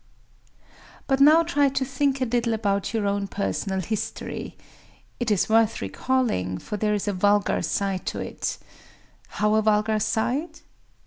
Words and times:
"But 1.05 1.19
now 1.19 1.43
try 1.43 1.69
to 1.69 1.85
think 1.85 2.21
a 2.21 2.25
little 2.25 2.55
about 2.55 2.91
your 2.91 3.05
own 3.05 3.27
personal 3.27 3.81
history. 3.81 4.57
It 5.19 5.29
is 5.29 5.47
worth 5.47 5.79
recalling; 5.79 6.57
for 6.57 6.75
there 6.75 6.95
is 6.95 7.07
a 7.07 7.13
vulgar 7.13 7.61
side 7.61 8.07
to 8.07 8.19
it. 8.19 8.57
How 9.27 9.53
a 9.53 9.61
vulgar 9.61 9.99
side? 9.99 10.61